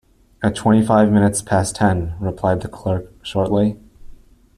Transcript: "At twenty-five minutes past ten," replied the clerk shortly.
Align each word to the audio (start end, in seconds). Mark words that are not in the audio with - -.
"At 0.41 0.55
twenty-five 0.55 1.11
minutes 1.11 1.43
past 1.43 1.75
ten," 1.75 2.15
replied 2.19 2.61
the 2.63 2.67
clerk 2.67 3.13
shortly. 3.21 3.77